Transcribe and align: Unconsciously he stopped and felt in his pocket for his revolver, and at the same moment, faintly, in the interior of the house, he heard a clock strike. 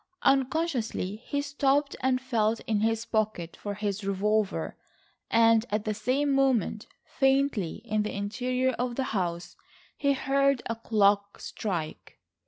Unconsciously 0.23 1.17
he 1.17 1.43
stopped 1.43 1.95
and 2.01 2.19
felt 2.19 2.59
in 2.61 2.79
his 2.79 3.05
pocket 3.05 3.55
for 3.55 3.75
his 3.75 4.03
revolver, 4.03 4.75
and 5.29 5.63
at 5.69 5.85
the 5.85 5.93
same 5.93 6.31
moment, 6.33 6.87
faintly, 7.05 7.75
in 7.85 8.01
the 8.01 8.11
interior 8.17 8.71
of 8.79 8.95
the 8.95 9.03
house, 9.13 9.55
he 9.95 10.13
heard 10.13 10.63
a 10.65 10.75
clock 10.75 11.39
strike. 11.39 12.17